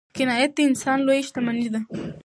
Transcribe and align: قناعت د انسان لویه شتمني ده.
قناعت 0.17 0.51
د 0.55 0.59
انسان 0.69 0.97
لویه 1.05 1.25
شتمني 1.27 1.67
ده. 1.73 1.79